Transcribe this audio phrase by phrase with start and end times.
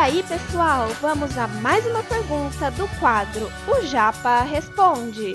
[0.00, 5.34] aí, pessoal, vamos a mais uma pergunta do quadro O Japa Responde.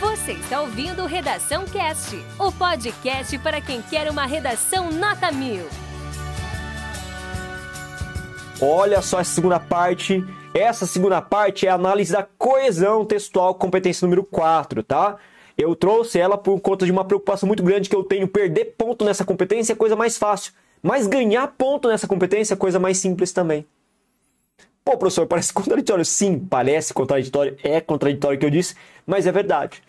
[0.00, 5.66] Você está ouvindo Redação Cast, o podcast para quem quer uma redação nota mil.
[8.58, 10.24] Olha só essa segunda parte.
[10.54, 15.18] Essa segunda parte é a análise da coesão textual, competência número 4, tá?
[15.58, 18.26] Eu trouxe ela por conta de uma preocupação muito grande que eu tenho.
[18.26, 20.54] Perder ponto nessa competência é coisa mais fácil.
[20.86, 23.64] Mas ganhar ponto nessa competência é coisa mais simples também.
[24.84, 26.04] Pô, professor, parece contraditório.
[26.04, 27.56] Sim, parece contraditório.
[27.64, 28.74] É contraditório o que eu disse,
[29.06, 29.82] mas é verdade.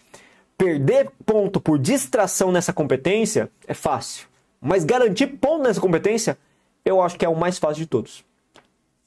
[0.57, 4.25] Perder ponto por distração nessa competência é fácil.
[4.61, 6.37] Mas garantir ponto nessa competência,
[6.85, 8.23] eu acho que é o mais fácil de todos.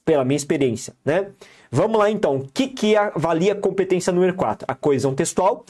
[0.05, 1.29] Pela minha experiência, né?
[1.71, 2.35] Vamos lá então.
[2.35, 4.65] O que, que avalia a competência número 4?
[4.67, 5.65] A coesão textual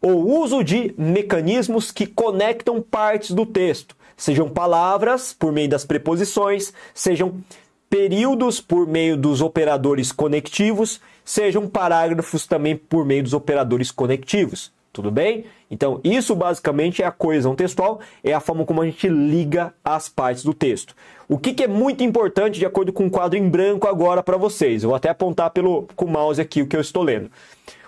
[0.00, 6.74] o uso de mecanismos que conectam partes do texto, sejam palavras por meio das preposições,
[6.92, 7.40] sejam
[7.88, 14.70] períodos por meio dos operadores conectivos, sejam parágrafos também por meio dos operadores conectivos.
[14.92, 15.44] Tudo bem?
[15.70, 20.08] Então, isso basicamente é a coesão textual, é a forma como a gente liga as
[20.08, 20.94] partes do texto.
[21.28, 24.36] O que, que é muito importante, de acordo com o quadro em branco agora para
[24.36, 24.82] vocês?
[24.82, 27.30] Eu vou até apontar pelo, com o mouse aqui o que eu estou lendo.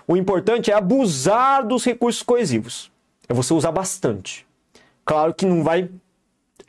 [0.07, 2.91] O importante é abusar dos recursos coesivos.
[3.27, 4.45] É você usar bastante.
[5.03, 5.89] Claro que não vai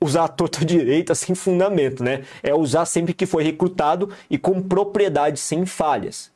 [0.02, 2.22] usar a torta direita sem fundamento, né?
[2.42, 6.30] É usar sempre que foi recrutado e com propriedade sem falhas.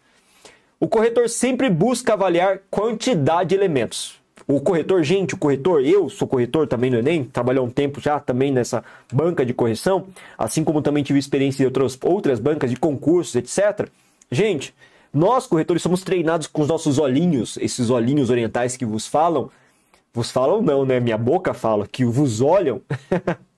[0.79, 4.21] O corretor sempre busca avaliar quantidade de elementos.
[4.49, 8.21] O corretor, gente, o corretor, eu sou corretor também no Enem, trabalhei um tempo já
[8.21, 10.07] também nessa banca de correção,
[10.39, 13.89] assim como também tive experiência em outras, outras bancas de concursos, etc.
[14.31, 14.73] Gente,
[15.13, 19.51] nós, corretores, somos treinados com os nossos olhinhos, esses olhinhos orientais que vos falam.
[20.13, 21.01] Vos falam não, né?
[21.01, 22.81] Minha boca fala, que vos olham.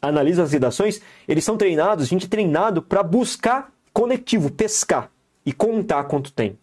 [0.00, 1.00] Analisam as redações.
[1.26, 5.10] Eles são treinados, a gente é treinado para buscar conectivo, pescar
[5.44, 6.58] e contar quanto tem.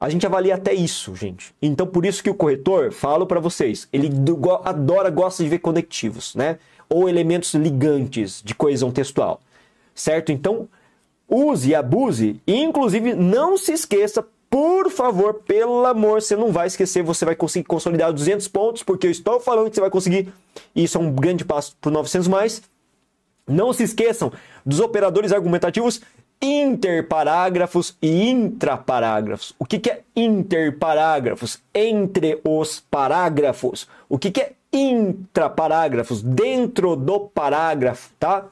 [0.00, 1.54] A gente avalia até isso, gente.
[1.62, 4.10] Então, por isso que o corretor, falo para vocês, ele
[4.64, 6.58] adora, gosta de ver conectivos, né?
[6.88, 9.40] Ou elementos ligantes de coesão textual,
[9.94, 10.32] certo?
[10.32, 10.68] Então,
[11.28, 12.40] use e abuse.
[12.44, 17.34] E, inclusive, não se esqueça, por favor, pelo amor, você não vai esquecer, você vai
[17.34, 20.30] conseguir consolidar 200 pontos, porque eu estou falando que você vai conseguir.
[20.76, 22.60] E isso é um grande passo para 900 mais.
[23.48, 24.30] Não se esqueçam
[24.64, 26.02] dos operadores argumentativos
[26.42, 29.54] interparágrafos e intraparágrafos.
[29.58, 31.58] O que, que é interparágrafos?
[31.72, 33.88] Entre os parágrafos.
[34.06, 36.20] O que, que é intraparágrafos?
[36.20, 38.44] Dentro do parágrafo, tá?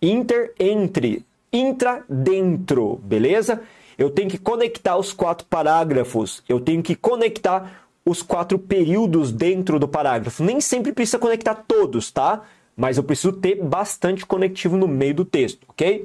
[0.00, 3.60] Inter, entre intra dentro, beleza?
[3.98, 9.80] Eu tenho que conectar os quatro parágrafos, eu tenho que conectar os quatro períodos dentro
[9.80, 10.44] do parágrafo.
[10.44, 12.42] Nem sempre precisa conectar todos, tá?
[12.76, 16.04] Mas eu preciso ter bastante conectivo no meio do texto, ok?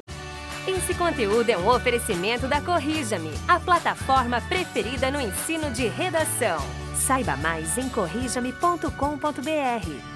[0.67, 6.57] Esse conteúdo é um oferecimento da Corrija-me, a plataforma preferida no ensino de redação.
[6.95, 10.12] Saiba mais em corrijame.com.br.